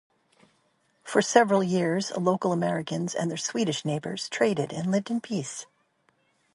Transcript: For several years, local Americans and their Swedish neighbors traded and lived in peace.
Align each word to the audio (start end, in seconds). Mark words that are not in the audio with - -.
For 1.03 1.21
several 1.21 1.61
years, 1.63 2.09
local 2.17 2.53
Americans 2.53 3.13
and 3.13 3.29
their 3.29 3.37
Swedish 3.37 3.85
neighbors 3.85 4.29
traded 4.29 4.73
and 4.73 4.89
lived 4.89 5.11
in 5.11 5.21
peace. 5.21 5.67